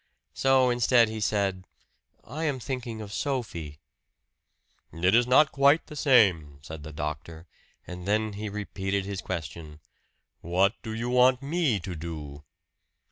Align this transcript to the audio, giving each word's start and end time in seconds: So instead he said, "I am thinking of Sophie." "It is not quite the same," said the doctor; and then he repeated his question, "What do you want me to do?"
So 0.33 0.71
instead 0.71 1.09
he 1.09 1.19
said, 1.21 1.67
"I 2.23 2.45
am 2.45 2.59
thinking 2.59 3.01
of 3.01 3.13
Sophie." 3.13 3.77
"It 4.91 5.13
is 5.13 5.27
not 5.27 5.51
quite 5.51 5.85
the 5.85 5.95
same," 5.95 6.57
said 6.63 6.81
the 6.81 6.91
doctor; 6.91 7.45
and 7.85 8.07
then 8.07 8.33
he 8.33 8.49
repeated 8.49 9.05
his 9.05 9.21
question, 9.21 9.79
"What 10.39 10.73
do 10.81 10.91
you 10.91 11.09
want 11.11 11.43
me 11.43 11.79
to 11.81 11.93
do?" 11.93 12.43